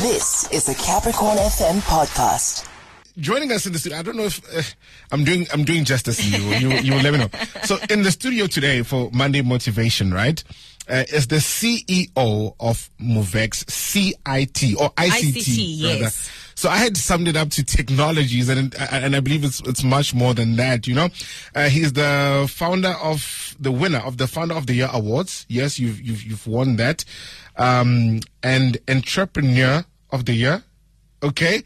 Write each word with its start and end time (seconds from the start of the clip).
This 0.00 0.50
is 0.52 0.66
the 0.66 0.74
Capricorn 0.74 1.38
FM 1.38 1.80
podcast. 1.80 2.68
joining 3.18 3.50
us 3.50 3.64
in 3.66 3.72
the 3.72 3.78
studio. 3.78 3.98
I 3.98 4.02
don't 4.02 4.16
know 4.16 4.24
if 4.24 4.40
uh, 4.54 4.62
I'm 5.10 5.24
doing 5.24 5.46
I'm 5.52 5.64
doing 5.64 5.84
justice. 5.84 6.22
You 6.24 6.38
you 6.54 6.70
you 6.80 6.92
will 6.92 7.00
let 7.02 7.12
me 7.12 7.18
know. 7.20 7.30
So 7.64 7.78
in 7.88 8.02
the 8.02 8.10
studio 8.10 8.46
today 8.46 8.82
for 8.82 9.10
Monday 9.12 9.40
Motivation, 9.42 10.12
right? 10.12 10.42
Uh, 10.88 11.02
is 11.12 11.26
the 11.26 11.36
CEO 11.36 12.54
of 12.60 12.88
Muvex 13.00 13.68
CIT 13.68 14.80
or 14.80 14.90
ICT, 14.90 15.32
ICT, 15.34 15.82
rather. 15.82 15.98
yes. 16.00 16.30
So 16.54 16.68
I 16.70 16.76
had 16.76 16.96
summed 16.96 17.26
it 17.28 17.36
up 17.36 17.50
to 17.50 17.64
technologies, 17.64 18.48
and 18.48 18.74
and 18.92 19.16
I 19.16 19.20
believe 19.20 19.44
it's 19.44 19.60
it's 19.60 19.82
much 19.82 20.14
more 20.14 20.32
than 20.32 20.56
that. 20.56 20.86
You 20.86 20.94
know, 20.94 21.08
uh, 21.54 21.68
he's 21.68 21.92
the 21.92 22.46
founder 22.48 22.94
of 23.02 23.45
the 23.58 23.72
winner 23.72 23.98
of 23.98 24.18
the 24.18 24.26
Founder 24.26 24.54
of 24.54 24.66
the 24.66 24.74
Year 24.74 24.88
awards. 24.92 25.46
Yes, 25.48 25.78
you've 25.78 26.00
you've 26.00 26.22
you've 26.22 26.46
won 26.46 26.76
that, 26.76 27.04
um, 27.56 28.20
and 28.42 28.78
Entrepreneur 28.88 29.84
of 30.10 30.24
the 30.24 30.34
Year. 30.34 30.62
Okay, 31.22 31.62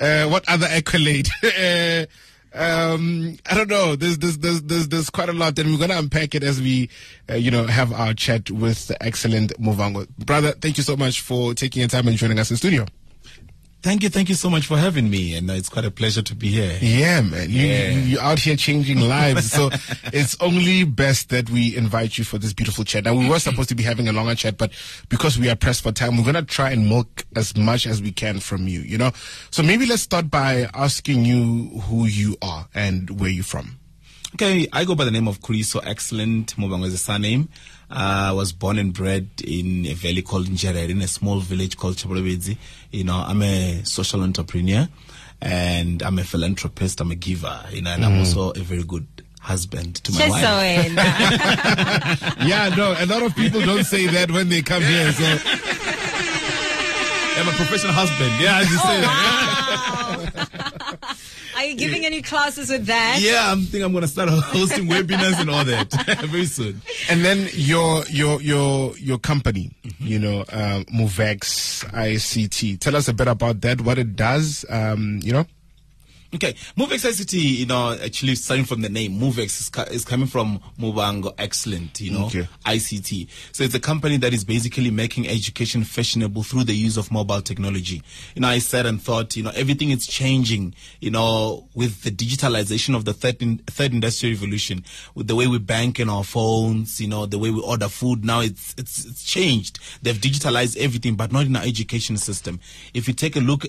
uh, 0.00 0.26
what 0.28 0.44
other 0.48 0.66
accolade? 0.66 1.28
uh, 1.42 2.06
um, 2.54 3.38
I 3.50 3.54
don't 3.54 3.70
know. 3.70 3.96
There's, 3.96 4.18
there's, 4.18 4.38
there's, 4.38 4.62
there's, 4.62 4.88
there's 4.88 5.10
quite 5.10 5.28
a 5.28 5.32
lot, 5.32 5.58
and 5.58 5.70
we're 5.70 5.78
gonna 5.78 5.98
unpack 5.98 6.34
it 6.34 6.42
as 6.42 6.60
we, 6.60 6.90
uh, 7.30 7.34
you 7.34 7.50
know, 7.50 7.66
have 7.66 7.92
our 7.92 8.12
chat 8.14 8.50
with 8.50 8.88
the 8.88 9.02
excellent 9.02 9.58
Muvhango. 9.58 10.06
Brother, 10.18 10.52
thank 10.52 10.76
you 10.76 10.82
so 10.82 10.96
much 10.96 11.20
for 11.20 11.54
taking 11.54 11.80
your 11.80 11.88
time 11.88 12.08
and 12.08 12.16
joining 12.16 12.38
us 12.38 12.50
in 12.50 12.56
studio. 12.56 12.86
Thank 13.82 14.04
you, 14.04 14.10
thank 14.10 14.28
you 14.28 14.36
so 14.36 14.48
much 14.48 14.66
for 14.68 14.76
having 14.78 15.10
me, 15.10 15.34
and 15.34 15.50
uh, 15.50 15.54
it's 15.54 15.68
quite 15.68 15.84
a 15.84 15.90
pleasure 15.90 16.22
to 16.22 16.36
be 16.36 16.46
here. 16.48 16.78
Yeah, 16.80 17.20
man. 17.20 17.50
You, 17.50 17.66
Yeah. 17.66 17.88
you, 17.90 18.00
you're 18.02 18.20
out 18.22 18.38
here 18.38 18.54
changing 18.54 19.00
lives. 19.00 19.50
So 19.50 19.70
it's 20.12 20.36
only 20.40 20.84
best 20.84 21.30
that 21.30 21.50
we 21.50 21.76
invite 21.76 22.16
you 22.16 22.22
for 22.22 22.38
this 22.38 22.52
beautiful 22.52 22.84
chat. 22.84 23.02
Now, 23.02 23.14
we 23.14 23.28
were 23.28 23.40
supposed 23.40 23.68
to 23.70 23.74
be 23.74 23.82
having 23.82 24.06
a 24.06 24.12
longer 24.12 24.36
chat, 24.36 24.56
but 24.56 24.70
because 25.08 25.36
we 25.36 25.50
are 25.50 25.56
pressed 25.56 25.82
for 25.82 25.90
time, 25.90 26.16
we're 26.16 26.22
going 26.22 26.36
to 26.36 26.42
try 26.42 26.70
and 26.70 26.88
milk 26.88 27.24
as 27.34 27.56
much 27.56 27.84
as 27.88 28.00
we 28.00 28.12
can 28.12 28.38
from 28.38 28.68
you, 28.68 28.82
you 28.82 28.98
know? 28.98 29.10
So 29.50 29.64
maybe 29.64 29.84
let's 29.84 30.02
start 30.02 30.30
by 30.30 30.68
asking 30.74 31.24
you 31.24 31.80
who 31.80 32.06
you 32.06 32.36
are 32.40 32.68
and 32.74 33.18
where 33.18 33.30
you're 33.30 33.42
from. 33.42 33.78
Okay, 34.34 34.66
I 34.72 34.84
go 34.84 34.94
by 34.94 35.04
the 35.04 35.10
name 35.10 35.28
of 35.28 35.40
Kuriso 35.40 35.80
Excellent 35.84 36.56
Muvhango 36.56 36.86
is 36.86 36.94
a 36.94 36.98
surname. 36.98 37.50
Uh, 37.92 38.30
I 38.30 38.32
was 38.32 38.52
born 38.52 38.78
and 38.78 38.94
bred 38.94 39.28
in 39.44 39.84
a 39.84 39.92
valley 39.92 40.22
called 40.22 40.46
Njerere, 40.46 40.88
in 40.88 41.02
a 41.02 41.08
small 41.08 41.40
village 41.40 41.76
called 41.76 41.96
Chabolobedzi. 41.96 42.56
You 42.90 43.04
know, 43.04 43.16
I'm 43.16 43.42
a 43.42 43.84
social 43.84 44.22
entrepreneur 44.22 44.88
and 45.42 46.02
I'm 46.02 46.18
a 46.18 46.24
philanthropist. 46.24 47.02
I'm 47.02 47.10
a 47.10 47.14
giver, 47.16 47.60
you 47.70 47.82
know, 47.82 47.90
and 47.90 48.02
I'm 48.02 48.18
also 48.18 48.52
a 48.52 48.60
very 48.60 48.84
good 48.84 49.06
husband 49.40 49.96
to 50.04 50.12
my 50.12 50.28
wife. 50.30 50.42
Chesoena. 50.42 50.96
yeah, 52.48 52.74
no, 52.74 52.94
a 52.98 53.04
lot 53.04 53.22
of 53.22 53.36
people 53.36 53.60
don't 53.60 53.84
say 53.84 54.06
that 54.06 54.30
when 54.30 54.48
they 54.48 54.62
come 54.62 54.82
here. 54.82 55.12
So 55.12 55.24
I'm 57.36 57.48
a 57.48 57.52
professional 57.52 57.92
husband. 57.92 58.32
Yeah, 58.40 58.60
as 58.60 58.70
you 58.70 58.78
say 58.78 59.00
that. 59.02 59.41
Wow. 61.62 61.68
Are 61.68 61.70
you 61.70 61.76
giving 61.76 62.04
any 62.04 62.22
classes 62.22 62.70
with 62.70 62.86
that? 62.86 63.18
Yeah, 63.20 63.52
I'm 63.52 63.62
think 63.62 63.84
I'm 63.84 63.92
gonna 63.92 64.08
start 64.08 64.28
hosting 64.32 64.88
webinars 64.88 65.40
and 65.40 65.48
all 65.48 65.64
that 65.64 65.92
very 66.26 66.46
soon. 66.46 66.82
And 67.08 67.24
then 67.24 67.48
your 67.52 68.04
your 68.06 68.40
your 68.42 68.96
your 68.98 69.18
company, 69.18 69.70
you 69.98 70.18
know, 70.18 70.40
um, 70.52 70.84
Muvex 70.86 71.84
ICT. 71.90 72.80
Tell 72.80 72.96
us 72.96 73.06
a 73.06 73.12
bit 73.12 73.28
about 73.28 73.60
that, 73.60 73.80
what 73.80 73.98
it 73.98 74.16
does. 74.16 74.64
Um, 74.68 75.20
you 75.22 75.32
know. 75.32 75.46
Okay, 76.34 76.54
Muvex 76.78 77.04
ICT, 77.06 77.34
you 77.58 77.66
know, 77.66 77.92
actually 78.02 78.34
starting 78.36 78.64
from 78.64 78.80
the 78.80 78.88
name, 78.88 79.20
Muvex 79.20 79.60
is, 79.60 79.68
co- 79.68 79.82
is 79.82 80.02
coming 80.02 80.26
from 80.26 80.60
Muvhango 80.80 81.34
Excellent, 81.36 82.00
you 82.00 82.10
know, 82.10 82.24
Okay. 82.24 82.48
ICT. 82.64 83.28
So 83.52 83.64
it's 83.64 83.74
a 83.74 83.80
company 83.80 84.16
that 84.16 84.32
is 84.32 84.42
basically 84.42 84.90
making 84.90 85.28
education 85.28 85.84
fashionable 85.84 86.42
through 86.42 86.64
the 86.64 86.72
use 86.72 86.96
of 86.96 87.12
mobile 87.12 87.42
technology. 87.42 88.02
You 88.34 88.40
know, 88.40 88.48
I 88.48 88.60
said 88.60 88.86
and 88.86 89.00
thought, 89.02 89.36
you 89.36 89.42
know, 89.42 89.52
everything 89.54 89.90
is 89.90 90.06
changing, 90.06 90.74
you 91.00 91.10
know, 91.10 91.68
with 91.74 92.02
the 92.02 92.10
digitalization 92.10 92.96
of 92.96 93.04
the 93.04 93.12
third, 93.12 93.42
in, 93.42 93.58
third 93.66 93.92
industrial 93.92 94.34
revolution, 94.34 94.84
with 95.14 95.26
the 95.26 95.36
way 95.36 95.46
we 95.46 95.58
bank 95.58 96.00
in 96.00 96.08
our 96.08 96.24
phones, 96.24 96.98
you 96.98 97.08
know, 97.08 97.26
the 97.26 97.38
way 97.38 97.50
we 97.50 97.60
order 97.60 97.88
food. 97.88 98.24
Now 98.24 98.40
it's, 98.40 98.74
it's, 98.78 99.04
it's 99.04 99.22
changed. 99.22 99.80
They've 100.00 100.16
digitalized 100.16 100.78
everything, 100.78 101.14
but 101.14 101.30
not 101.30 101.44
in 101.44 101.56
our 101.56 101.62
education 101.64 102.16
system. 102.16 102.58
If 102.94 103.06
you 103.06 103.12
take 103.12 103.36
a 103.36 103.40
look 103.40 103.66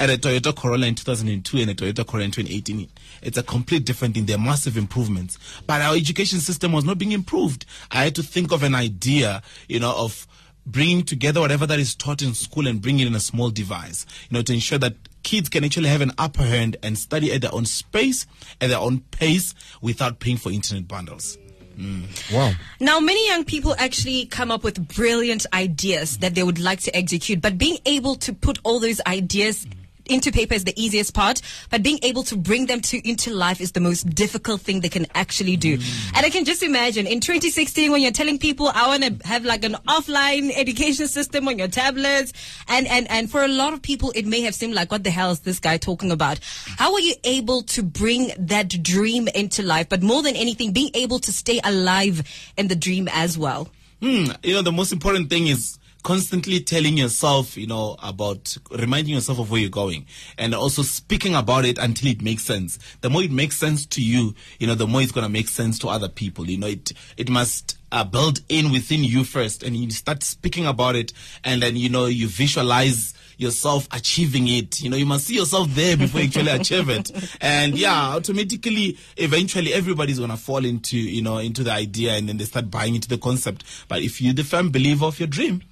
at 0.00 0.08
a 0.08 0.14
Toyota 0.14 0.56
Corolla 0.56 0.86
in 0.86 0.94
2002 0.94 1.58
and 1.58 1.70
a 1.70 1.74
Toyota 1.74 2.06
Corolla 2.06 2.24
in 2.24 2.30
2018. 2.30 2.88
It's 3.22 3.36
a 3.36 3.42
complete 3.42 3.84
different 3.84 4.14
thing. 4.14 4.24
There 4.24 4.36
are 4.36 4.40
massive 4.40 4.78
improvements. 4.78 5.38
But 5.66 5.82
our 5.82 5.94
education 5.94 6.40
system 6.40 6.72
was 6.72 6.84
not 6.84 6.96
being 6.96 7.12
improved. 7.12 7.66
I 7.90 8.04
had 8.04 8.14
to 8.14 8.22
think 8.22 8.50
of 8.50 8.62
an 8.62 8.74
idea, 8.74 9.42
you 9.68 9.78
know, 9.78 9.94
of 9.94 10.26
bringing 10.64 11.02
together 11.02 11.40
whatever 11.40 11.66
that 11.66 11.78
is 11.78 11.94
taught 11.94 12.22
in 12.22 12.32
school 12.32 12.66
and 12.66 12.80
bring 12.80 12.98
it 12.98 13.06
in 13.06 13.14
a 13.14 13.20
small 13.20 13.50
device, 13.50 14.06
you 14.30 14.38
know, 14.38 14.42
to 14.42 14.54
ensure 14.54 14.78
that 14.78 14.94
kids 15.22 15.50
can 15.50 15.64
actually 15.64 15.90
have 15.90 16.00
an 16.00 16.12
upper 16.16 16.44
hand 16.44 16.78
and 16.82 16.96
study 16.96 17.30
at 17.30 17.42
their 17.42 17.54
own 17.54 17.66
space, 17.66 18.26
at 18.58 18.70
their 18.70 18.78
own 18.78 19.00
pace, 19.10 19.54
without 19.82 20.18
paying 20.18 20.38
for 20.38 20.50
internet 20.50 20.88
bundles. 20.88 21.36
Mm. 21.76 22.32
Wow. 22.32 22.52
Now, 22.80 23.00
many 23.00 23.26
young 23.28 23.44
people 23.44 23.74
actually 23.78 24.26
come 24.26 24.50
up 24.50 24.64
with 24.64 24.88
brilliant 24.94 25.44
ideas 25.52 26.18
that 26.18 26.34
they 26.34 26.42
would 26.42 26.58
like 26.58 26.80
to 26.80 26.96
execute, 26.96 27.42
but 27.42 27.58
being 27.58 27.78
able 27.84 28.14
to 28.16 28.32
put 28.32 28.58
all 28.64 28.80
those 28.80 29.00
ideas 29.06 29.66
into 30.10 30.32
paper 30.32 30.54
is 30.54 30.64
the 30.64 30.74
easiest 30.80 31.14
part, 31.14 31.40
but 31.70 31.82
being 31.82 31.98
able 32.02 32.22
to 32.24 32.36
bring 32.36 32.66
them 32.66 32.80
to 32.82 33.08
into 33.08 33.32
life 33.32 33.60
is 33.60 33.72
the 33.72 33.80
most 33.80 34.10
difficult 34.14 34.60
thing 34.60 34.80
they 34.80 34.88
can 34.88 35.06
actually 35.14 35.56
do. 35.56 35.78
And 36.14 36.26
I 36.26 36.30
can 36.30 36.44
just 36.44 36.62
imagine 36.62 37.06
in 37.06 37.20
2016 37.20 37.90
when 37.92 38.02
you're 38.02 38.10
telling 38.10 38.38
people 38.38 38.70
I 38.74 38.88
want 38.88 39.04
to 39.04 39.26
have 39.26 39.44
like 39.44 39.64
an 39.64 39.76
offline 39.88 40.50
education 40.54 41.08
system 41.08 41.48
on 41.48 41.58
your 41.58 41.68
tablets, 41.68 42.32
and 42.68 42.86
and 42.86 43.10
and 43.10 43.30
for 43.30 43.42
a 43.42 43.48
lot 43.48 43.72
of 43.72 43.82
people 43.82 44.12
it 44.14 44.26
may 44.26 44.40
have 44.42 44.54
seemed 44.54 44.74
like 44.74 44.90
what 44.90 45.04
the 45.04 45.10
hell 45.10 45.30
is 45.30 45.40
this 45.40 45.60
guy 45.60 45.76
talking 45.76 46.10
about? 46.10 46.40
How 46.78 46.92
are 46.92 47.00
you 47.00 47.14
able 47.24 47.62
to 47.62 47.82
bring 47.82 48.32
that 48.38 48.82
dream 48.82 49.28
into 49.28 49.62
life? 49.62 49.88
But 49.88 50.02
more 50.02 50.22
than 50.22 50.36
anything, 50.36 50.72
being 50.72 50.90
able 50.94 51.20
to 51.20 51.32
stay 51.32 51.60
alive 51.64 52.22
in 52.56 52.68
the 52.68 52.76
dream 52.76 53.08
as 53.12 53.38
well. 53.38 53.68
Hmm, 54.00 54.26
you 54.42 54.54
know, 54.54 54.62
the 54.62 54.72
most 54.72 54.92
important 54.92 55.28
thing 55.28 55.46
is 55.46 55.78
constantly 56.02 56.60
telling 56.60 56.96
yourself, 56.96 57.56
you 57.56 57.66
know, 57.66 57.96
about 58.02 58.56
reminding 58.70 59.14
yourself 59.14 59.38
of 59.38 59.50
where 59.50 59.60
you're 59.60 59.70
going 59.70 60.06
and 60.38 60.54
also 60.54 60.82
speaking 60.82 61.34
about 61.34 61.64
it 61.64 61.78
until 61.78 62.08
it 62.10 62.22
makes 62.22 62.42
sense. 62.42 62.78
The 63.00 63.10
more 63.10 63.22
it 63.22 63.30
makes 63.30 63.56
sense 63.56 63.86
to 63.86 64.02
you, 64.02 64.34
you 64.58 64.66
know, 64.66 64.74
the 64.74 64.86
more 64.86 65.02
it's 65.02 65.12
going 65.12 65.26
to 65.26 65.32
make 65.32 65.48
sense 65.48 65.78
to 65.80 65.88
other 65.88 66.08
people. 66.08 66.48
You 66.48 66.58
know, 66.58 66.68
it, 66.68 66.92
it 67.16 67.28
must 67.28 67.78
uh, 67.92 68.04
build 68.04 68.40
in 68.48 68.70
within 68.72 69.04
you 69.04 69.24
first 69.24 69.62
and 69.62 69.76
you 69.76 69.90
start 69.90 70.22
speaking 70.22 70.66
about 70.66 70.96
it 70.96 71.12
and 71.44 71.62
then, 71.62 71.76
you 71.76 71.88
know, 71.88 72.06
you 72.06 72.28
visualize 72.28 73.14
yourself 73.36 73.88
achieving 73.90 74.48
it. 74.48 74.80
You 74.80 74.90
know, 74.90 74.96
you 74.96 75.06
must 75.06 75.26
see 75.26 75.36
yourself 75.36 75.68
there 75.70 75.96
before 75.96 76.20
you 76.20 76.26
actually 76.26 76.50
achieve 76.50 76.88
it. 76.88 77.10
And 77.40 77.76
yeah, 77.76 78.10
automatically, 78.10 78.98
eventually 79.16 79.72
everybody's 79.72 80.18
gonna 80.18 80.36
fall 80.36 80.64
into, 80.64 80.98
you 80.98 81.22
know, 81.22 81.38
into 81.38 81.64
the 81.64 81.72
idea 81.72 82.14
and 82.14 82.28
then 82.28 82.36
they 82.36 82.44
start 82.44 82.70
buying 82.70 82.94
into 82.94 83.08
the 83.08 83.18
concept. 83.18 83.64
But 83.88 84.02
if 84.02 84.20
you're 84.20 84.34
the 84.34 84.44
firm 84.44 84.70
believer 84.70 85.06
of 85.06 85.18
your 85.18 85.26
dream, 85.26 85.62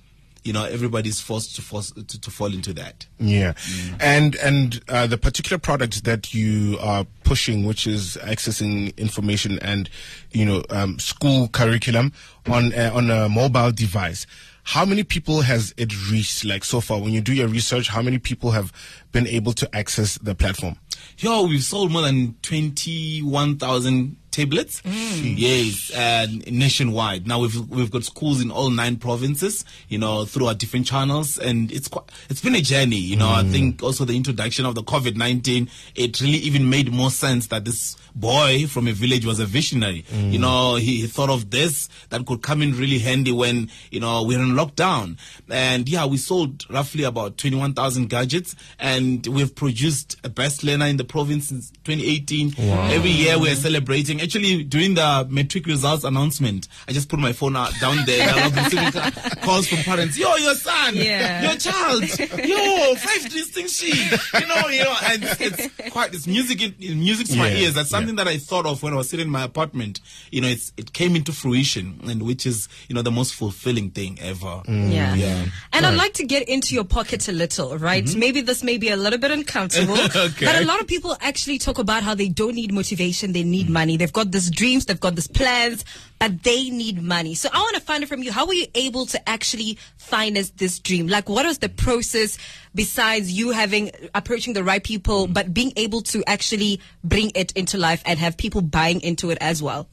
you 0.45 0.53
know, 0.53 0.65
everybody's 0.65 1.21
forced 1.21 1.57
to 1.57 1.63
force 1.63 1.91
to, 1.93 2.21
to 2.21 2.31
fall 2.31 2.53
into 2.53 2.73
that. 2.75 3.07
Yeah, 3.19 3.55
and 4.01 4.35
and 4.37 4.81
uh, 4.89 5.07
the 5.07 5.19
particular 5.19 5.59
product 5.59 6.05
that 6.05 6.35
you 6.35 6.79
are 6.81 7.07
pushing, 7.25 7.65
which 7.65 7.87
is 7.87 8.19
accessing 8.23 8.97
information 8.97 9.59
and 9.61 9.91
you 10.33 10.45
know 10.45 10.63
um, 10.71 10.99
school 10.99 11.49
curriculum 11.49 12.13
on 12.47 12.73
uh, 12.75 12.91
on 12.95 13.11
a 13.11 13.29
mobile 13.29 13.73
device. 13.73 14.27
How 14.63 14.85
many 14.85 15.03
people 15.03 15.41
has 15.43 15.73
it 15.79 16.11
reached? 16.11 16.45
Like 16.45 16.63
so 16.63 16.81
far, 16.81 17.01
when 17.01 17.13
you 17.13 17.23
do 17.23 17.33
your 17.33 17.49
research, 17.49 17.89
how 17.89 18.03
many 18.03 18.19
people 18.19 18.51
have 18.51 18.73
been 19.13 19.27
able 19.27 19.53
to 19.55 19.75
access 19.75 20.19
the 20.19 20.35
platform? 20.35 20.77
Yo, 21.19 21.47
we've 21.47 21.65
sold 21.65 21.91
more 21.91 22.03
than 22.03 22.35
21,000 22.43 24.17
tablets. 24.39 24.81
Mm. 24.83 25.35
Yes, 25.37 25.91
and 25.91 26.51
nationwide. 26.51 27.27
Now 27.27 27.41
we've 27.41 27.69
we've 27.69 27.91
got 27.91 28.05
schools 28.05 28.41
in 28.41 28.51
all 28.51 28.71
nine 28.71 28.97
provinces, 28.97 29.65
you 29.89 29.99
know, 29.99 30.25
through 30.25 30.47
our 30.47 30.55
different 30.55 30.87
channels 30.87 31.39
and 31.39 31.73
it's 31.73 31.89
quite, 31.89 32.05
it's 32.31 32.41
been 32.41 32.55
a 32.55 32.61
journey, 32.61 32.97
you 32.97 33.17
know. 33.17 33.29
I 33.29 33.43
mm. 33.43 33.51
think 33.51 33.83
also 33.83 34.05
the 34.05 34.17
introduction 34.17 34.65
of 34.65 34.75
the 34.75 34.83
COVID-19 34.83 35.69
it 35.95 36.21
really 36.21 36.39
even 36.39 36.71
made 36.71 36.93
more 36.93 37.11
sense 37.11 37.49
that 37.49 37.65
this 37.65 37.97
boy 38.15 38.67
from 38.67 38.89
a 38.89 38.93
village 38.93 39.25
was 39.25 39.39
a 39.39 39.47
visionary. 39.47 40.05
Mm. 40.11 40.33
You 40.33 40.39
know, 40.39 40.75
he, 40.77 41.01
he 41.01 41.07
thought 41.07 41.31
of 41.31 41.51
this 41.51 41.89
that 42.11 42.27
could 42.27 42.43
come 42.43 42.63
in 42.63 42.77
really 42.77 42.99
handy 42.99 43.33
when, 43.33 43.71
you 43.91 44.01
know, 44.01 44.23
we're 44.23 44.41
in 44.41 44.51
lockdown. 44.51 45.19
And 45.49 45.89
yeah, 45.89 46.07
we 46.07 46.17
sold 46.17 46.69
roughly 46.71 47.05
about 47.05 47.39
21,000 47.39 48.09
gadgets 48.09 48.55
and 48.79 49.27
we've 49.27 49.55
produced 49.55 50.17
a 50.25 50.29
best 50.29 50.65
learner 50.65 50.87
in 50.87 50.97
the 50.97 51.05
province 51.05 51.49
since 51.49 51.71
2018. 51.85 52.55
Every 52.59 53.11
year 53.11 53.39
we're 53.39 53.55
celebrating. 53.55 54.21
Actually 54.29 54.63
during 54.65 54.93
the 54.95 55.27
matric 55.31 55.67
results 55.67 56.05
announcement, 56.05 56.69
I 56.87 56.93
just 56.93 57.09
put 57.09 57.19
my 57.19 57.33
phone 57.33 57.57
out 57.57 57.73
down 57.81 58.05
there. 58.05 58.29
and 58.29 58.39
I 58.39 58.45
was 58.49 58.55
receiving 58.57 59.41
calls 59.41 59.69
from 59.69 59.79
parents. 59.79 60.19
Yo, 60.19 60.35
your 60.37 60.55
son, 60.55 60.97
Yeah. 60.97 61.49
your 61.49 61.57
child, 61.57 62.03
yo, 62.45 62.95
five 62.97 63.31
distinction. 63.31 63.97
You 64.39 64.47
know, 64.47 64.69
you 64.69 64.85
know, 64.85 64.95
and 65.05 65.25
it's 65.41 65.91
quite 65.91 66.13
it's 66.13 66.27
music. 66.27 66.61
In, 66.63 67.01
music 67.01 67.29
to 67.29 67.37
my 67.37 67.51
ears. 67.51 67.73
That's 67.75 67.89
something 67.89 68.17
that 68.17 68.29
I 68.29 68.37
thought 68.37 68.67
of 68.67 68.83
when 68.83 68.93
I 68.93 68.97
was 68.97 69.09
sitting 69.09 69.27
in 69.27 69.33
my 69.33 69.45
apartment. 69.45 70.01
You 70.31 70.43
know, 70.43 70.49
it's 70.49 70.73
it 70.77 70.93
came 70.93 71.17
into 71.17 71.33
fruition, 71.33 72.01
and 72.07 72.23
which 72.23 72.45
is 72.45 72.69
you 72.89 72.95
know 72.95 73.03
the 73.03 73.11
most 73.11 73.35
fulfilling 73.35 73.91
thing 73.91 74.19
ever. 74.21 74.63
Mm. 74.67 74.93
Yeah. 74.93 75.15
Yeah. 75.15 75.47
And 75.73 75.87
I'd 75.87 75.95
like 75.95 76.13
to 76.15 76.25
get 76.25 76.49
into 76.49 76.75
your 76.75 76.85
pocket 76.85 77.29
a 77.29 77.33
little, 77.33 77.79
right? 77.79 78.05
Mm-hmm. 78.05 78.19
Maybe 78.19 78.41
this 78.43 78.63
may 78.63 78.77
be 78.77 78.91
a 78.91 78.97
little 78.97 79.19
bit 79.19 79.31
uncomfortable. 79.31 79.97
Okay. 80.19 80.47
But 80.47 80.63
a 80.63 80.65
lot 80.65 80.81
of 80.81 80.87
people 80.87 81.17
actually 81.21 81.59
talk 81.59 81.79
about 81.79 82.03
how 82.03 82.15
they 82.15 82.29
don't 82.29 82.55
need 82.55 82.73
motivation, 82.73 83.33
they 83.33 83.45
need 83.45 83.69
mm. 83.69 83.71
money. 83.71 83.97
They've 83.97 84.13
got 84.19 84.33
these 84.33 84.51
dreams, 84.51 84.87
they've 84.87 84.99
got 84.99 85.15
these 85.15 85.29
plans, 85.29 85.85
but 86.19 86.43
they 86.43 86.71
need 86.71 87.01
money. 87.01 87.35
So 87.37 87.49
I 87.53 87.59
want 87.59 87.77
to 87.77 87.81
find 87.81 88.03
out 88.03 88.09
from 88.09 88.25
you, 88.25 88.33
how 88.33 88.47
were 88.47 88.53
you 88.53 88.67
able 88.75 89.07
to 89.07 89.29
actually 89.29 89.79
finance 89.97 90.51
this 90.51 90.81
dream? 90.81 91.07
Like 91.07 91.29
what 91.29 91.47
was 91.47 91.59
the 91.59 91.69
process 91.69 92.37
besides 92.75 93.31
you 93.31 93.51
having 93.51 93.93
approaching 94.17 94.55
the 94.55 94.65
right 94.65 94.83
people, 94.83 95.29
but 95.29 95.55
being 95.55 95.73
able 95.77 96.03
to 96.03 96.25
actually 96.27 96.81
bring 97.05 97.31
it 97.37 97.53
into 97.53 97.79
life 97.79 98.03
and 98.05 98.19
have 98.19 98.37
people 98.37 98.61
buying 98.61 99.01
into 99.03 99.31
it 99.31 99.39
as 99.41 99.63
well? 99.63 99.87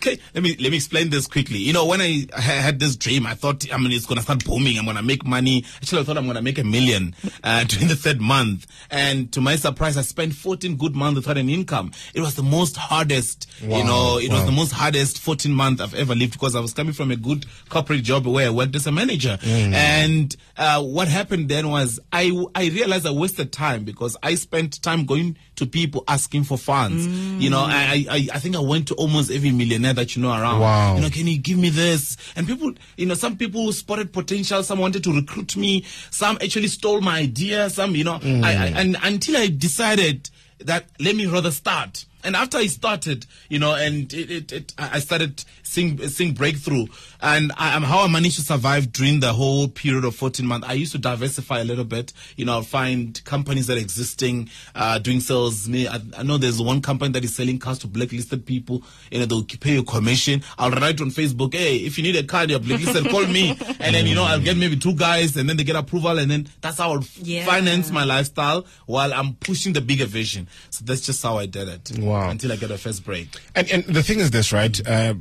Okay, 0.00 0.18
let 0.34 0.42
me 0.42 0.56
let 0.58 0.70
me 0.70 0.76
explain 0.78 1.10
this 1.10 1.26
quickly. 1.26 1.58
You 1.58 1.74
know, 1.74 1.84
when 1.84 2.00
I 2.00 2.26
ha- 2.32 2.40
had 2.40 2.80
this 2.80 2.96
dream, 2.96 3.26
I 3.26 3.34
thought, 3.34 3.70
I 3.70 3.76
mean, 3.76 3.92
it's 3.92 4.06
gonna 4.06 4.22
start 4.22 4.42
booming. 4.46 4.78
I'm 4.78 4.86
gonna 4.86 5.02
make 5.02 5.26
money. 5.26 5.62
Actually, 5.76 6.00
I 6.00 6.04
thought 6.04 6.16
I'm 6.16 6.26
gonna 6.26 6.40
make 6.40 6.58
a 6.58 6.64
million 6.64 7.14
uh, 7.44 7.64
during 7.68 7.88
the 7.88 7.96
third 7.96 8.18
month. 8.18 8.66
And 8.90 9.30
to 9.32 9.42
my 9.42 9.56
surprise, 9.56 9.98
I 9.98 10.02
spent 10.02 10.32
14 10.32 10.76
good 10.78 10.96
months 10.96 11.16
without 11.16 11.36
an 11.36 11.50
income. 11.50 11.92
It 12.14 12.22
was 12.22 12.34
the 12.34 12.42
most 12.42 12.78
hardest. 12.78 13.46
Wow. 13.62 13.76
You 13.76 13.84
know, 13.84 14.18
it 14.18 14.32
was 14.32 14.46
the 14.46 14.52
most 14.52 14.72
hardest 14.72 15.18
14 15.18 15.52
month 15.52 15.82
I've 15.82 15.92
ever 15.94 16.14
lived 16.14 16.32
because 16.32 16.56
I 16.56 16.60
was 16.60 16.72
coming 16.72 16.94
from 16.94 17.10
a 17.10 17.16
good 17.16 17.44
corporate 17.68 18.02
job 18.02 18.26
where 18.26 18.46
I 18.46 18.50
worked 18.50 18.76
as 18.76 18.86
a 18.86 18.92
manager. 18.92 19.38
And 19.44 20.34
uh, 20.56 20.82
what 20.82 21.08
happened 21.08 21.50
then 21.50 21.68
was 21.68 22.00
I 22.10 22.32
I 22.54 22.68
realized 22.68 23.06
I 23.06 23.10
wasted 23.10 23.52
time 23.52 23.84
because 23.84 24.16
I 24.22 24.34
spent 24.36 24.82
time 24.82 25.04
going 25.04 25.36
to 25.60 25.66
people 25.66 26.02
asking 26.08 26.44
for 26.44 26.58
funds. 26.58 27.06
You 27.06 27.50
know, 27.50 27.60
I, 27.60 28.04
I 28.10 28.28
I 28.34 28.38
think 28.38 28.56
I 28.56 28.60
went 28.60 28.88
to 28.88 28.94
almost 28.94 29.30
every 29.30 29.52
millionaire 29.52 29.92
that 29.94 30.16
you 30.16 30.22
know 30.22 30.30
around. 30.30 30.60
Wow. 30.60 30.96
You 30.96 31.02
know, 31.02 31.10
can 31.10 31.26
you 31.26 31.38
give 31.38 31.58
me 31.58 31.68
this? 31.68 32.16
And 32.34 32.46
people, 32.46 32.72
you 32.96 33.06
know, 33.06 33.14
some 33.14 33.36
people 33.36 33.72
spotted 33.72 34.12
potential. 34.12 34.62
Some 34.62 34.78
wanted 34.78 35.04
to 35.04 35.14
recruit 35.14 35.56
me. 35.56 35.84
Some 36.10 36.36
actually 36.42 36.68
stole 36.68 37.00
my 37.00 37.20
idea. 37.20 37.70
Some, 37.70 37.94
you 37.94 38.04
know, 38.04 38.18
mm. 38.18 38.42
I, 38.42 38.52
I, 38.52 38.66
and 38.80 38.96
until 39.02 39.36
I 39.36 39.48
decided 39.48 40.30
that 40.60 40.86
let 40.98 41.14
me 41.14 41.26
rather 41.26 41.50
start. 41.50 42.04
And 42.24 42.36
after 42.36 42.58
I 42.58 42.66
started, 42.66 43.26
you 43.48 43.58
know, 43.58 43.74
and 43.74 44.12
it, 44.12 44.30
it, 44.30 44.52
it 44.52 44.74
I 44.78 44.96
I 44.96 44.98
started 45.00 45.44
seeing, 45.62 45.98
seeing 46.08 46.34
breakthrough, 46.34 46.86
and 47.22 47.52
I, 47.56 47.74
um, 47.74 47.82
how 47.84 48.00
I 48.04 48.08
managed 48.08 48.36
to 48.36 48.42
survive 48.42 48.92
during 48.92 49.20
the 49.20 49.32
whole 49.32 49.68
period 49.68 50.04
of 50.04 50.14
14 50.16 50.44
months. 50.44 50.66
I 50.68 50.72
used 50.74 50.92
to 50.92 50.98
diversify 50.98 51.60
a 51.60 51.64
little 51.64 51.84
bit, 51.84 52.12
you 52.36 52.44
know, 52.44 52.54
I'll 52.54 52.62
find 52.62 53.22
companies 53.24 53.66
that 53.68 53.76
are 53.76 53.80
existing, 53.80 54.50
uh, 54.74 54.98
doing 54.98 55.20
sales. 55.20 55.68
Me, 55.68 55.86
I, 55.88 56.00
I 56.18 56.22
know 56.24 56.38
there's 56.38 56.60
one 56.60 56.82
company 56.82 57.12
that 57.12 57.24
is 57.24 57.34
selling 57.36 57.58
cars 57.58 57.78
to 57.80 57.86
blacklisted 57.86 58.44
people. 58.46 58.82
You 59.10 59.20
know, 59.20 59.26
they'll 59.26 59.44
pay 59.44 59.74
you 59.74 59.84
commission. 59.84 60.42
I'll 60.58 60.70
write 60.72 61.00
on 61.00 61.10
Facebook, 61.10 61.54
hey, 61.54 61.76
if 61.76 61.96
you 61.98 62.02
need 62.04 62.16
a 62.16 62.24
car, 62.24 62.44
you're 62.44 62.58
blacklisted, 62.58 63.08
call 63.08 63.26
me, 63.26 63.50
and 63.80 63.94
then 63.94 64.06
you 64.06 64.14
know 64.14 64.24
I'll 64.24 64.40
get 64.40 64.56
maybe 64.56 64.76
two 64.76 64.94
guys, 64.94 65.36
and 65.36 65.48
then 65.48 65.56
they 65.56 65.64
get 65.64 65.76
approval, 65.76 66.18
and 66.18 66.30
then 66.30 66.48
that's 66.60 66.78
how 66.78 66.92
I'll 66.92 67.04
Yeah. 67.22 67.44
finance 67.46 67.90
my 67.90 68.04
lifestyle 68.04 68.66
while 68.86 69.14
I'm 69.14 69.34
pushing 69.36 69.72
the 69.72 69.80
bigger 69.80 70.06
vision. 70.06 70.48
So 70.70 70.84
that's 70.84 71.00
just 71.02 71.22
how 71.22 71.38
I 71.38 71.46
did 71.46 71.68
it. 71.68 71.92
Wow. 71.98 72.09
Until 72.12 72.52
I 72.52 72.56
get 72.56 72.70
a 72.70 72.78
first 72.78 73.04
break. 73.04 73.28
And, 73.54 73.70
and 73.70 73.84
the 73.84 74.02
thing 74.02 74.20
is 74.20 74.30
this, 74.30 74.52
right? 74.52 74.80
Uh, 74.86 75.14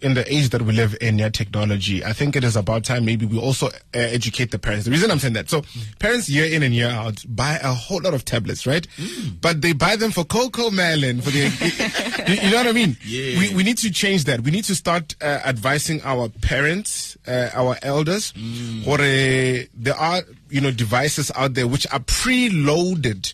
in 0.00 0.14
the 0.14 0.24
age 0.32 0.50
that 0.50 0.62
we 0.62 0.72
live 0.72 0.96
in, 1.00 1.18
yeah, 1.18 1.28
technology, 1.28 2.04
I 2.04 2.12
think 2.12 2.36
it 2.36 2.44
is 2.44 2.56
about 2.56 2.84
time 2.84 3.04
maybe 3.04 3.26
we 3.26 3.38
also 3.38 3.66
uh, 3.68 3.70
educate 3.92 4.50
the 4.50 4.58
parents. 4.58 4.84
The 4.84 4.90
reason 4.90 5.10
I'm 5.10 5.18
saying 5.18 5.34
that, 5.34 5.50
so 5.50 5.62
parents 5.98 6.28
year 6.28 6.46
in 6.46 6.62
and 6.62 6.74
year 6.74 6.88
out 6.88 7.24
buy 7.28 7.58
a 7.62 7.72
whole 7.72 8.00
lot 8.02 8.14
of 8.14 8.24
tablets, 8.24 8.66
right? 8.66 8.86
But 9.40 9.62
they 9.62 9.72
buy 9.72 9.96
them 9.96 10.10
for 10.10 10.24
Cocomelon, 10.24 11.22
for 11.22 11.30
the, 11.30 12.24
you, 12.32 12.34
you 12.40 12.50
know 12.50 12.58
what 12.58 12.66
I 12.66 12.72
mean? 12.72 12.96
Yeah. 13.04 13.38
We, 13.38 13.54
we 13.54 13.62
need 13.62 13.78
to 13.78 13.90
change 13.90 14.24
that. 14.24 14.40
We 14.40 14.50
need 14.50 14.64
to 14.64 14.74
start 14.74 15.14
uh, 15.20 15.40
advising 15.44 16.00
our 16.04 16.28
parents, 16.28 17.16
uh, 17.26 17.50
our 17.54 17.76
elders, 17.82 18.32
or 18.86 18.94
uh, 18.94 19.64
there 19.74 19.96
are, 19.96 20.22
you 20.48 20.60
know, 20.60 20.70
devices 20.70 21.30
out 21.34 21.54
there 21.54 21.66
which 21.66 21.86
are 21.92 22.00
preloaded 22.00 23.32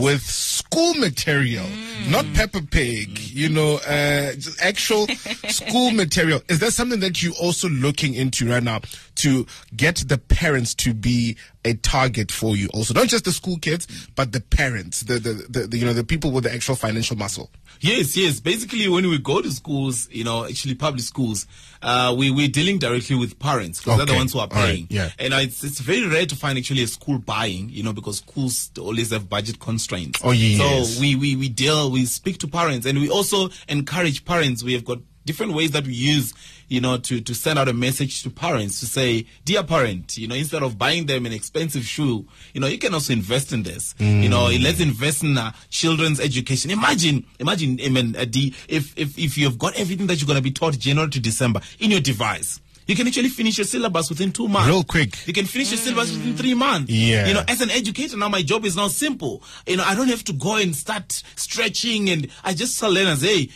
with 0.00 0.22
school 0.22 0.94
material, 0.94 1.66
not 2.08 2.24
Peppa 2.34 2.62
Pig, 2.62 3.18
you 3.18 3.48
know, 3.48 3.80
uh, 3.86 4.32
actual 4.62 5.06
school 5.48 5.90
material. 5.90 6.40
Is 6.48 6.60
that 6.60 6.72
something 6.72 7.00
that 7.00 7.22
you're 7.22 7.34
also 7.40 7.68
looking 7.68 8.14
into 8.14 8.48
right 8.48 8.62
now 8.62 8.80
to 9.16 9.46
get 9.76 9.96
the 10.06 10.18
parents 10.18 10.74
to 10.76 10.94
be 10.94 11.36
a 11.64 11.74
target 11.74 12.30
for 12.30 12.56
you 12.56 12.68
also? 12.74 12.94
Not 12.94 13.08
just 13.08 13.24
the 13.24 13.32
school 13.32 13.58
kids, 13.58 13.86
but 14.14 14.32
the 14.32 14.40
parents, 14.40 15.00
the, 15.00 15.14
the, 15.14 15.32
the, 15.48 15.66
the 15.66 15.78
you 15.78 15.84
know, 15.84 15.92
the 15.92 16.04
people 16.04 16.30
with 16.30 16.44
the 16.44 16.52
actual 16.54 16.76
financial 16.76 17.16
muscle. 17.16 17.50
Yes, 17.80 18.16
yes. 18.16 18.40
Basically, 18.40 18.88
when 18.88 19.08
we 19.08 19.18
go 19.18 19.42
to 19.42 19.50
schools, 19.50 20.08
you 20.10 20.24
know, 20.24 20.44
actually 20.44 20.74
public 20.74 21.02
schools, 21.02 21.46
uh, 21.82 22.14
we, 22.16 22.30
we're 22.30 22.48
dealing 22.48 22.78
directly 22.78 23.16
with 23.16 23.38
parents 23.38 23.80
because 23.80 23.98
they're 23.98 24.06
the 24.06 24.14
ones 24.14 24.32
who 24.32 24.38
are 24.38 24.48
All 24.50 24.56
right. 24.56 24.74
paying. 24.74 24.86
Yeah. 24.90 25.10
And 25.18 25.34
it's, 25.34 25.62
it's 25.64 25.80
very 25.80 26.06
rare 26.06 26.26
to 26.26 26.36
find 26.44 26.58
actually 26.58 26.82
a 26.82 26.86
school 26.86 27.18
buying, 27.18 27.70
you 27.70 27.82
know, 27.82 27.94
because 27.94 28.18
schools 28.18 28.70
always 28.78 29.10
have 29.12 29.30
budget 29.30 29.58
constraints. 29.58 30.20
Oh, 30.22 30.32
yes. 30.32 30.94
So 30.94 31.00
we, 31.00 31.16
we, 31.16 31.36
we 31.36 31.48
deal, 31.48 31.90
we 31.90 32.04
speak 32.04 32.36
to 32.40 32.48
parents 32.48 32.84
and 32.84 32.98
we 32.98 33.08
also 33.08 33.48
encourage 33.66 34.26
parents. 34.26 34.62
We 34.62 34.74
have 34.74 34.84
got 34.84 34.98
different 35.24 35.54
ways 35.54 35.70
that 35.70 35.86
we 35.86 35.94
use, 35.94 36.34
you 36.68 36.82
know, 36.82 36.98
to, 36.98 37.22
to 37.22 37.34
send 37.34 37.58
out 37.58 37.66
a 37.66 37.72
message 37.72 38.22
to 38.24 38.28
parents 38.28 38.78
to 38.80 38.86
say, 38.86 39.24
dear 39.46 39.62
parent, 39.62 40.18
you 40.18 40.28
know, 40.28 40.34
instead 40.34 40.62
of 40.62 40.76
buying 40.76 41.06
them 41.06 41.24
an 41.24 41.32
expensive 41.32 41.84
shoe, 41.84 42.26
you 42.52 42.60
know, 42.60 42.66
you 42.66 42.76
can 42.76 42.92
also 42.92 43.14
invest 43.14 43.54
in 43.54 43.62
this. 43.62 43.94
You 43.98 44.28
know, 44.28 44.44
let's 44.60 44.80
invest 44.80 45.24
in 45.24 45.38
uh, 45.38 45.52
children's 45.70 46.20
education. 46.20 46.70
Imagine, 46.70 47.24
imagine, 47.38 47.80
I 47.82 47.88
mean, 47.88 48.16
uh, 48.16 48.26
the, 48.28 48.52
if, 48.68 48.92
if, 48.98 49.18
if 49.18 49.38
you've 49.38 49.58
got 49.58 49.74
everything 49.76 50.08
that 50.08 50.20
you're 50.20 50.26
going 50.26 50.36
to 50.36 50.42
be 50.42 50.50
taught 50.50 50.78
January 50.78 51.10
to 51.10 51.20
December 51.20 51.62
in 51.80 51.90
your 51.90 52.00
device. 52.00 52.60
You 52.86 52.94
can 52.94 53.06
actually 53.06 53.30
finish 53.30 53.58
your 53.58 53.64
syllabus 53.64 54.10
within 54.10 54.32
two 54.32 54.48
months. 54.48 54.68
Real 54.68 54.84
quick. 54.84 55.26
You 55.26 55.32
can 55.32 55.46
finish 55.46 55.70
your 55.70 55.78
syllabus 55.78 56.12
within 56.12 56.36
three 56.36 56.52
mm. 56.52 56.58
months. 56.58 56.92
Yeah. 56.92 57.26
You 57.26 57.34
know, 57.34 57.42
as 57.48 57.60
an 57.60 57.70
educator 57.70 58.16
now, 58.16 58.28
my 58.28 58.42
job 58.42 58.64
is 58.64 58.76
now 58.76 58.88
simple. 58.88 59.42
You 59.66 59.78
know, 59.78 59.84
I 59.84 59.94
don't 59.94 60.08
have 60.08 60.24
to 60.24 60.32
go 60.32 60.56
and 60.56 60.76
start 60.76 61.10
stretching, 61.36 62.10
and 62.10 62.28
I 62.42 62.52
just 62.54 62.78
tell 62.78 62.92
learners, 62.92 63.22
hey, 63.22 63.48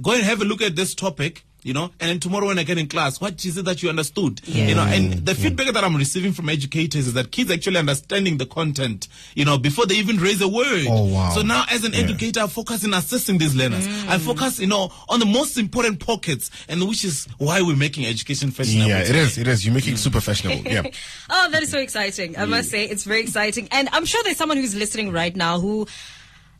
go 0.00 0.12
and 0.12 0.22
have 0.22 0.40
a 0.40 0.44
look 0.44 0.62
at 0.62 0.74
this 0.76 0.94
topic. 0.94 1.44
You 1.64 1.72
know, 1.72 1.84
and 2.00 2.10
then 2.10 2.18
tomorrow 2.18 2.48
when 2.48 2.58
I 2.58 2.64
get 2.64 2.76
in 2.76 2.88
class, 2.88 3.20
what 3.20 3.44
is 3.44 3.56
it 3.56 3.64
that 3.66 3.84
you 3.84 3.88
understood? 3.88 4.40
You 4.48 4.74
know, 4.74 4.82
and 4.82 5.12
the 5.24 5.34
feedback 5.34 5.72
that 5.72 5.84
I'm 5.84 5.94
receiving 5.94 6.32
from 6.32 6.48
educators 6.48 7.06
is 7.06 7.14
that 7.14 7.30
kids 7.30 7.52
actually 7.52 7.76
understanding 7.76 8.38
the 8.38 8.46
content, 8.46 9.06
you 9.36 9.44
know, 9.44 9.58
before 9.58 9.86
they 9.86 9.94
even 9.94 10.16
raise 10.16 10.40
a 10.40 10.48
word. 10.48 10.86
Oh, 10.88 11.04
wow. 11.04 11.30
So 11.30 11.42
now 11.42 11.64
as 11.70 11.84
an 11.84 11.94
educator, 11.94 12.40
I 12.40 12.46
focus 12.48 12.82
in 12.82 12.92
assessing 12.92 13.38
these 13.38 13.54
learners. 13.54 13.86
I 13.86 14.16
mm. 14.16 14.20
focus, 14.20 14.58
you 14.58 14.66
know, 14.66 14.92
on 15.08 15.20
the 15.20 15.26
most 15.26 15.56
important 15.56 16.04
pockets, 16.04 16.50
and 16.68 16.86
which 16.88 17.04
is 17.04 17.28
why 17.38 17.62
we're 17.62 17.76
making 17.76 18.06
education 18.06 18.50
fashionable. 18.50 18.88
Yeah, 18.88 19.02
it 19.02 19.06
today. 19.06 19.18
is. 19.20 19.38
It 19.38 19.46
is. 19.46 19.64
You 19.64 19.70
make 19.70 19.86
it 19.86 19.94
mm. 19.94 19.98
super 19.98 20.20
fashionable. 20.20 20.62
Yeah. 20.72 20.82
Oh, 21.28 21.50
that 21.50 21.62
is 21.62 21.70
so 21.70 21.78
exciting. 21.78 22.38
I 22.38 22.46
must 22.46 22.70
say, 22.70 22.84
it's 22.84 23.04
very 23.04 23.20
exciting. 23.20 23.68
And 23.72 23.90
I'm 23.92 24.06
sure 24.06 24.22
there's 24.24 24.38
someone 24.38 24.56
who's 24.56 24.74
listening 24.74 25.12
right 25.12 25.34
now 25.36 25.60
who 25.60 25.86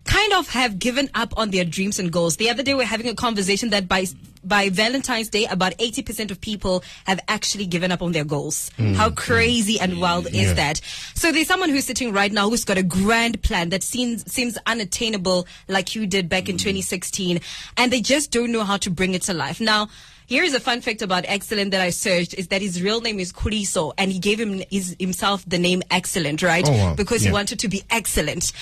kind 0.04 0.32
of 0.34 0.48
have 0.48 0.78
given 0.78 1.08
up 1.14 1.32
on 1.36 1.50
their 1.50 1.64
dreams 1.64 1.98
and 1.98 2.12
goals. 2.12 2.36
The 2.36 2.50
other 2.50 2.62
day, 2.62 2.74
we 2.74 2.78
we're 2.78 2.86
having 2.86 3.08
a 3.08 3.14
conversation 3.14 3.70
that 3.70 3.88
by 3.88 4.06
by 4.44 4.70
Valentine's 4.70 5.28
Day, 5.28 5.46
about 5.46 5.76
80% 5.78 6.32
of 6.32 6.40
people 6.40 6.82
have 7.04 7.20
actually 7.28 7.64
given 7.64 7.92
up 7.92 8.02
on 8.02 8.10
their 8.10 8.24
goals. 8.24 8.70
Hmm. 8.76 8.94
How 8.94 9.10
crazy 9.10 9.78
and 9.78 10.00
wild 10.00 10.28
Yeah. 10.32 10.42
is 10.42 10.54
that? 10.54 10.80
So 11.14 11.30
there's 11.30 11.46
someone 11.46 11.70
who's 11.70 11.84
sitting 11.84 12.12
right 12.12 12.32
now 12.32 12.50
who's 12.50 12.64
got 12.64 12.76
a 12.76 12.82
grand 12.82 13.40
plan 13.42 13.68
that 13.68 13.84
seems 13.84 14.30
seems 14.32 14.58
unattainable, 14.66 15.46
like 15.68 15.94
you 15.94 16.06
did 16.06 16.28
back 16.28 16.48
in 16.48 16.56
hmm. 16.56 16.64
2016, 16.64 17.40
and 17.76 17.92
they 17.92 18.00
just 18.00 18.30
don't 18.30 18.50
know 18.50 18.64
how 18.64 18.78
to 18.78 18.90
bring 18.90 19.14
it 19.14 19.22
to 19.22 19.34
life. 19.34 19.60
Now, 19.60 19.88
Here's 20.28 20.54
a 20.54 20.60
fun 20.60 20.80
fact 20.80 21.02
about 21.02 21.24
Excellent 21.28 21.72
that 21.72 21.82
I 21.82 21.90
searched 21.90 22.32
is 22.34 22.48
that 22.48 22.62
his 22.62 22.80
real 22.80 23.02
name 23.02 23.20
is 23.20 23.34
Kuriso 23.34 23.92
and 23.98 24.10
he 24.10 24.18
gave 24.18 24.40
him 24.40 24.62
his, 24.70 24.96
himself 24.98 25.44
the 25.46 25.58
name 25.58 25.82
Excellent, 25.90 26.42
right? 26.42 26.66
Oh, 26.66 26.72
wow. 26.72 26.94
Because 26.94 27.20
he 27.20 27.30
wanted 27.30 27.58
to 27.58 27.68
be 27.68 27.82
excellent. 27.90 28.52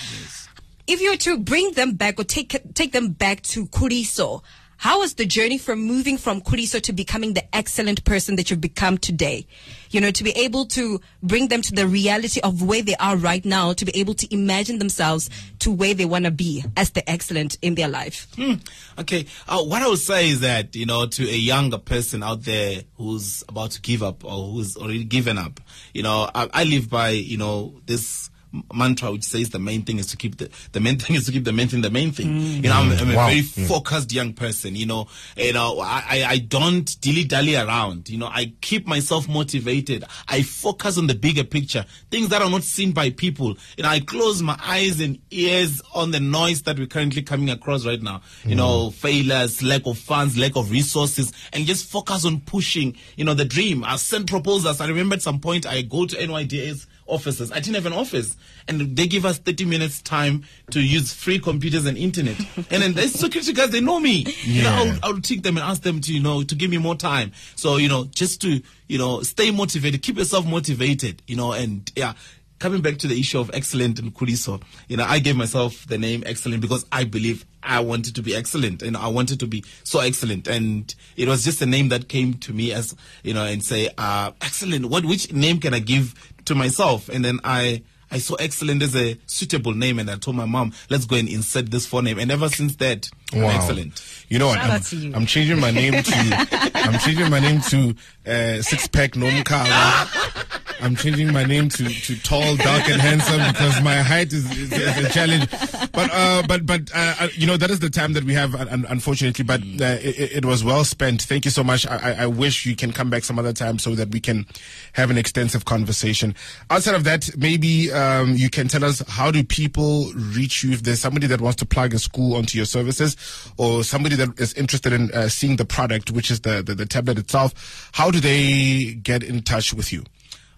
If 0.91 0.99
you 0.99 1.11
were 1.11 1.17
to 1.17 1.37
bring 1.37 1.71
them 1.71 1.93
back 1.93 2.19
or 2.19 2.25
take 2.25 2.53
take 2.73 2.91
them 2.91 3.11
back 3.13 3.43
to 3.43 3.65
Kuriso, 3.67 4.43
how 4.75 4.99
was 4.99 5.13
the 5.13 5.25
journey 5.25 5.57
from 5.57 5.79
moving 5.79 6.17
from 6.17 6.41
Kuriso 6.41 6.81
to 6.81 6.91
becoming 6.91 7.33
the 7.33 7.55
excellent 7.55 8.03
person 8.03 8.35
that 8.35 8.51
you've 8.51 8.59
become 8.59 8.97
today? 8.97 9.47
You 9.91 10.01
know, 10.01 10.11
to 10.11 10.21
be 10.21 10.31
able 10.31 10.65
to 10.65 10.99
bring 11.23 11.47
them 11.47 11.61
to 11.61 11.71
the 11.71 11.87
reality 11.87 12.41
of 12.41 12.61
where 12.61 12.81
they 12.81 12.95
are 12.95 13.15
right 13.15 13.45
now, 13.45 13.71
to 13.71 13.85
be 13.85 13.95
able 13.95 14.15
to 14.15 14.33
imagine 14.33 14.79
themselves 14.79 15.29
to 15.59 15.71
where 15.71 15.93
they 15.93 16.03
want 16.03 16.25
to 16.25 16.31
be 16.31 16.65
as 16.75 16.89
the 16.89 17.09
excellent 17.09 17.57
in 17.61 17.75
their 17.75 17.87
life. 17.87 18.27
Hmm. 18.35 18.55
Okay. 18.99 19.27
Uh, 19.47 19.63
what 19.63 19.81
I 19.81 19.87
would 19.87 19.99
say 19.99 20.29
is 20.29 20.41
that, 20.41 20.75
you 20.75 20.85
know, 20.85 21.05
to 21.05 21.23
a 21.23 21.37
younger 21.37 21.77
person 21.77 22.21
out 22.21 22.43
there 22.43 22.81
who's 22.97 23.45
about 23.47 23.71
to 23.71 23.81
give 23.81 24.03
up 24.03 24.25
or 24.25 24.51
who's 24.51 24.75
already 24.75 25.05
given 25.05 25.37
up, 25.37 25.61
you 25.93 26.03
know, 26.03 26.29
I, 26.35 26.49
I 26.53 26.63
live 26.65 26.89
by, 26.89 27.11
you 27.11 27.37
know, 27.37 27.79
this 27.85 28.30
mantra 28.73 29.11
which 29.11 29.23
says 29.23 29.49
the 29.51 29.59
main 29.59 29.81
thing 29.83 29.97
is 29.97 30.07
to 30.07 30.17
keep 30.17 30.37
the 30.37 30.49
the 30.73 30.79
main 30.79 30.97
thing 30.99 31.15
is 31.15 31.25
to 31.25 31.31
keep 31.31 31.43
the 31.45 31.53
main 31.53 31.67
thing 31.67 31.81
the 31.81 31.89
main 31.89 32.11
thing. 32.11 32.27
You 32.37 32.61
know, 32.63 32.73
I'm, 32.73 32.91
I'm 32.91 33.11
a 33.11 33.15
Wow. 33.15 33.27
very 33.27 33.41
Mm. 33.41 33.67
focused 33.67 34.11
young 34.11 34.33
person. 34.33 34.75
You 34.75 34.85
know, 34.85 35.07
you 35.37 35.53
know, 35.53 35.79
I 35.79 36.03
I, 36.09 36.23
I 36.31 36.37
don't 36.39 36.99
dilly 37.01 37.23
dally 37.23 37.55
around. 37.55 38.09
You 38.09 38.17
know, 38.17 38.27
I 38.27 38.53
keep 38.61 38.87
myself 38.87 39.27
motivated. 39.29 40.03
I 40.27 40.41
focus 40.41 40.97
on 40.97 41.07
the 41.07 41.15
bigger 41.15 41.43
picture, 41.43 41.85
things 42.09 42.29
that 42.29 42.41
are 42.41 42.49
not 42.49 42.63
seen 42.63 42.91
by 42.91 43.09
people. 43.11 43.57
You 43.77 43.83
know, 43.83 43.89
I 43.89 43.99
close 44.01 44.41
my 44.41 44.57
eyes 44.61 44.99
and 44.99 45.17
ears 45.31 45.81
on 45.93 46.11
the 46.11 46.19
noise 46.19 46.61
that 46.63 46.77
we're 46.77 46.87
currently 46.87 47.21
coming 47.21 47.49
across 47.49 47.85
right 47.85 48.01
now. 48.01 48.21
You 48.45 48.55
know, 48.55 48.91
failures, 48.91 49.63
lack 49.63 49.85
of 49.85 49.97
funds, 49.97 50.37
lack 50.37 50.55
of 50.55 50.71
resources, 50.71 51.31
and 51.53 51.65
just 51.65 51.89
focus 51.89 52.25
on 52.25 52.41
pushing. 52.41 52.95
You 53.15 53.25
know, 53.25 53.33
the 53.33 53.45
dream. 53.45 53.83
I 53.83 53.95
sent 53.95 54.29
proposals. 54.29 54.81
I 54.81 54.87
remember 54.87 55.15
at 55.15 55.21
some 55.21 55.39
point 55.39 55.65
I 55.65 55.81
go 55.83 56.05
to 56.05 56.15
NYDA's 56.15 56.87
offices. 57.07 57.51
I 57.51 57.55
didn't 57.55 57.75
have 57.75 57.85
an 57.85 57.93
office, 57.93 58.35
and 58.67 58.95
they 58.95 59.07
give 59.07 59.25
us 59.25 59.37
30 59.39 59.65
minutes 59.65 60.01
time 60.01 60.43
to 60.71 60.79
use 60.81 61.13
free 61.13 61.39
computers 61.39 61.85
and 61.85 61.97
internet. 61.97 62.37
and 62.69 62.81
then 62.83 62.93
the 62.93 63.07
security 63.07 63.53
guys, 63.53 63.69
they 63.71 63.81
know 63.81 63.99
me. 63.99 64.25
You 64.43 64.63
know, 64.63 64.83
Yeah. 64.83 64.97
I'll, 65.03 65.13
I'll 65.15 65.21
take 65.21 65.43
them 65.43 65.57
and 65.57 65.65
ask 65.65 65.81
them 65.81 66.01
to, 66.01 66.13
you 66.13 66.21
know, 66.21 66.43
to 66.43 66.55
give 66.55 66.69
me 66.71 66.77
more 66.77 66.95
time. 66.95 67.31
So, 67.55 67.77
you 67.77 67.89
know, 67.89 68.05
just 68.05 68.41
to, 68.41 68.61
you 68.87 68.97
know, 68.97 69.21
stay 69.21 69.51
motivated, 69.51 70.01
keep 70.01 70.17
yourself 70.17 70.45
motivated, 70.45 71.21
you 71.27 71.35
know, 71.35 71.51
and 71.53 71.91
yeah. 71.95 72.13
Coming 72.61 72.81
back 72.81 72.97
to 72.99 73.07
the 73.07 73.19
issue 73.19 73.39
of 73.39 73.49
excellent 73.55 73.97
and 73.97 74.13
Kuriso, 74.13 74.61
you 74.87 74.95
know, 74.95 75.03
I 75.03 75.17
gave 75.17 75.35
myself 75.35 75.87
the 75.87 75.97
name 75.97 76.21
excellent 76.27 76.61
because 76.61 76.85
I 76.91 77.05
believe 77.05 77.43
I 77.63 77.79
wanted 77.79 78.13
to 78.13 78.21
be 78.21 78.35
excellent 78.35 78.83
and 78.83 78.95
I 78.95 79.07
wanted 79.07 79.39
to 79.39 79.47
be 79.47 79.65
so 79.83 79.99
excellent. 79.99 80.47
And 80.47 80.93
it 81.17 81.27
was 81.27 81.43
just 81.43 81.59
a 81.63 81.65
name 81.65 81.89
that 81.89 82.07
came 82.07 82.35
to 82.35 82.53
me 82.53 82.71
as, 82.71 82.95
you 83.23 83.33
know, 83.33 83.45
and 83.45 83.63
say, 83.65 83.89
uh, 83.97 84.33
excellent. 84.41 84.85
What, 84.85 85.05
which 85.05 85.33
name 85.33 85.59
can 85.59 85.73
I 85.73 85.79
give 85.79 86.13
to 86.45 86.53
myself? 86.53 87.09
And 87.09 87.25
then 87.25 87.39
I, 87.43 87.81
I 88.11 88.19
saw 88.19 88.35
excellent 88.35 88.83
as 88.83 88.95
a 88.95 89.17
suitable 89.25 89.73
name 89.73 89.97
and 89.97 90.07
I 90.11 90.17
told 90.17 90.35
my 90.35 90.45
mom, 90.45 90.71
let's 90.91 91.05
go 91.07 91.15
and 91.15 91.27
insert 91.27 91.71
this 91.71 91.87
phone 91.87 92.03
name. 92.03 92.19
And 92.19 92.29
ever 92.29 92.47
since 92.47 92.75
that, 92.75 93.09
I'm 93.33 93.41
Wow. 93.41 93.55
excellent. 93.55 94.03
You 94.29 94.37
know 94.37 94.45
what? 94.47 94.59
I'm, 94.59 94.79
you. 94.91 95.13
I'm 95.15 95.25
changing 95.25 95.59
my 95.59 95.71
name 95.71 95.93
to 96.03 96.71
I'm 96.75 96.99
changing 96.99 97.27
my 97.31 97.39
name 97.39 97.61
to 97.61 97.95
uh, 98.27 98.61
Six 98.61 98.87
Pack 98.87 99.13
Nomkala. 99.13 100.67
I'm 100.81 100.95
changing 100.95 101.31
my 101.31 101.43
name 101.43 101.69
to, 101.69 101.87
to 101.87 102.19
tall, 102.21 102.55
dark, 102.55 102.89
and 102.89 102.99
handsome 103.01 103.41
because 103.53 103.81
my 103.83 103.95
height 103.95 104.33
is, 104.33 104.49
is, 104.57 104.71
is 104.71 104.97
a 104.97 105.09
challenge. 105.09 105.49
But 105.91 106.09
uh, 106.11 106.43
but 106.47 106.65
but 106.65 106.81
uh, 106.95 107.15
uh, 107.21 107.27
you 107.33 107.45
know 107.47 107.57
that 107.57 107.69
is 107.69 107.79
the 107.79 107.89
time 107.89 108.13
that 108.13 108.23
we 108.23 108.33
have, 108.33 108.55
un- 108.55 108.69
un- 108.69 108.85
unfortunately. 108.89 109.43
But 109.45 109.61
uh, 109.61 109.97
it, 110.01 110.37
it 110.37 110.45
was 110.45 110.63
well 110.63 110.83
spent. 110.83 111.21
Thank 111.21 111.45
you 111.45 111.51
so 111.51 111.63
much. 111.63 111.85
I, 111.87 111.97
I- 112.11 112.23
I 112.23 112.25
wish 112.27 112.65
you 112.65 112.75
can 112.75 112.91
come 112.91 113.09
back 113.09 113.23
some 113.23 113.37
other 113.39 113.53
time 113.53 113.77
so 113.79 113.95
that 113.95 114.09
we 114.09 114.19
can 114.19 114.45
have 114.93 115.09
an 115.09 115.17
extensive 115.17 115.65
conversation. 115.65 116.35
Outside 116.69 116.95
of 116.95 117.03
that, 117.05 117.29
maybe 117.37 117.91
um, 117.91 118.35
you 118.35 118.49
can 118.49 118.67
tell 118.67 118.83
us 118.83 119.01
how 119.07 119.31
do 119.31 119.43
people 119.43 120.11
reach 120.15 120.63
you 120.63 120.71
if 120.71 120.83
there's 120.83 120.99
somebody 120.99 121.27
that 121.27 121.41
wants 121.41 121.57
to 121.57 121.65
plug 121.65 121.93
a 121.93 121.99
school 121.99 122.35
onto 122.35 122.57
your 122.57 122.65
services 122.65 123.15
or 123.57 123.83
somebody 123.83 124.15
that 124.15 124.39
is 124.39 124.53
interested 124.55 124.93
in 124.93 125.11
uh, 125.13 125.27
seeing 125.29 125.55
the 125.57 125.65
product, 125.65 126.11
which 126.11 126.31
is 126.31 126.41
the, 126.41 126.61
the 126.63 126.73
the 126.75 126.85
tablet 126.85 127.17
itself. 127.19 127.89
How 127.93 128.09
do 128.11 128.19
they 128.19 128.93
get 129.01 129.23
in 129.23 129.41
touch 129.43 129.73
with 129.73 129.91
you? 129.93 130.03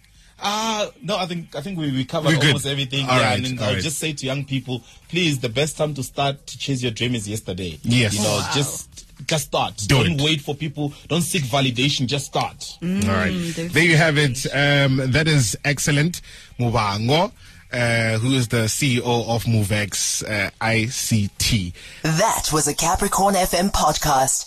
Uh 0.44 0.88
no, 1.02 1.16
I 1.18 1.26
think 1.26 1.54
I 1.54 1.60
think 1.60 1.78
we, 1.78 1.92
we 1.92 2.04
covered 2.04 2.28
We're 2.30 2.34
good. 2.40 2.46
almost 2.48 2.66
everything. 2.66 3.08
All 3.08 3.16
yeah, 3.16 3.28
right, 3.28 3.36
and 3.36 3.46
then 3.46 3.58
all 3.60 3.64
I'll 3.66 3.74
right. 3.74 3.82
just 3.82 3.98
say 3.98 4.12
to 4.12 4.26
young 4.26 4.44
people, 4.44 4.82
please, 5.08 5.38
the 5.38 5.48
best 5.48 5.76
time 5.78 5.94
to 5.94 6.02
start 6.02 6.44
to 6.48 6.58
chase 6.58 6.82
your 6.82 6.90
dream 6.90 7.14
is 7.14 7.28
yesterday. 7.28 7.78
Yes. 7.84 8.14
You 8.14 8.22
know, 8.24 8.38
Wow. 8.38 8.50
just 8.52 9.06
just 9.28 9.44
start. 9.44 9.76
Do 9.86 9.98
not 9.98 10.06
it. 10.06 10.20
wait 10.20 10.40
for 10.40 10.56
people. 10.56 10.92
Don't 11.06 11.22
seek 11.22 11.44
validation. 11.44 12.06
Just 12.08 12.26
start. 12.26 12.76
All 12.82 12.88
right. 12.88 13.30
There 13.56 13.84
you 13.84 13.96
have 13.96 14.18
it. 14.18 14.44
Um, 14.52 15.12
that 15.12 15.28
is 15.28 15.56
excellent. 15.64 16.22
Muvhango, 16.58 17.30
uh, 17.72 18.18
who 18.18 18.32
is 18.32 18.48
the 18.48 18.64
CEO 18.66 19.04
of 19.28 19.44
Muvex 19.44 20.24
uh, 20.28 20.50
ICT. 20.60 21.72
That 22.02 22.48
was 22.52 22.66
a 22.66 22.74
Capricorn 22.74 23.34
FM 23.36 23.70
podcast. 23.70 24.46